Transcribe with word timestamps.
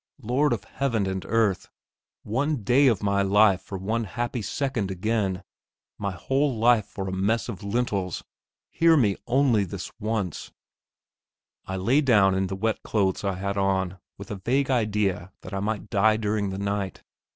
Lord 0.23 0.51
of 0.51 0.63
Heaven 0.63 1.05
and 1.05 1.23
Earth! 1.27 1.69
one 2.23 2.63
day 2.63 2.87
of 2.87 3.03
my 3.03 3.21
life 3.21 3.61
for 3.61 3.77
one 3.77 4.05
happy 4.05 4.41
second 4.41 4.89
again! 4.89 5.43
My 5.99 6.09
whole 6.09 6.57
life 6.57 6.87
for 6.87 7.07
a 7.07 7.11
mess 7.11 7.47
of 7.47 7.61
lentils! 7.61 8.23
Hear 8.71 8.97
me 8.97 9.15
only 9.27 9.63
this 9.63 9.91
once!... 9.99 10.51
I 11.67 11.75
lay 11.75 12.01
down 12.01 12.33
in 12.33 12.47
the 12.47 12.55
wet 12.55 12.81
clothes 12.81 13.23
I 13.23 13.35
had 13.35 13.57
on, 13.57 13.99
with 14.17 14.31
a 14.31 14.37
vague 14.43 14.71
idea 14.71 15.33
that 15.41 15.53
I 15.53 15.59
might 15.59 15.91
die 15.91 16.17
during 16.17 16.49
the 16.49 16.57
night. 16.57 17.03